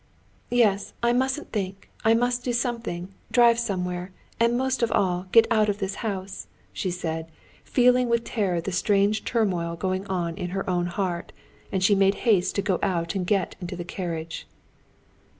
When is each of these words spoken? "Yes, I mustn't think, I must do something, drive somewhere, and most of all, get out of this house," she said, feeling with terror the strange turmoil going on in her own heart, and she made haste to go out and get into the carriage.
"Yes, 0.49 0.93
I 1.03 1.13
mustn't 1.13 1.51
think, 1.51 1.91
I 2.03 2.15
must 2.15 2.43
do 2.43 2.53
something, 2.53 3.13
drive 3.31 3.59
somewhere, 3.59 4.11
and 4.39 4.57
most 4.57 4.81
of 4.81 4.91
all, 4.91 5.27
get 5.31 5.45
out 5.51 5.69
of 5.69 5.77
this 5.77 5.93
house," 6.01 6.47
she 6.73 6.89
said, 6.89 7.31
feeling 7.63 8.09
with 8.09 8.23
terror 8.23 8.59
the 8.61 8.71
strange 8.71 9.23
turmoil 9.23 9.75
going 9.75 10.07
on 10.07 10.33
in 10.37 10.49
her 10.57 10.67
own 10.67 10.87
heart, 10.87 11.31
and 11.71 11.83
she 11.83 11.93
made 11.93 12.15
haste 12.25 12.55
to 12.55 12.63
go 12.63 12.79
out 12.81 13.13
and 13.13 13.27
get 13.27 13.55
into 13.61 13.75
the 13.75 13.85
carriage. 13.85 14.47